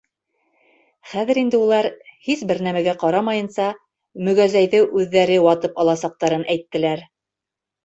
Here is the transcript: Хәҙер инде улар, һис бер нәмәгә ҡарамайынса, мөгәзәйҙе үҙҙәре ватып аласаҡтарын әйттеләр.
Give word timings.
Хәҙер 1.09 1.39
инде 1.41 1.59
улар, 1.65 1.87
һис 2.29 2.41
бер 2.53 2.63
нәмәгә 2.69 2.95
ҡарамайынса, 3.05 3.69
мөгәзәйҙе 4.31 4.83
үҙҙәре 4.89 5.39
ватып 5.51 5.81
аласаҡтарын 5.87 6.49
әйттеләр. 6.57 7.07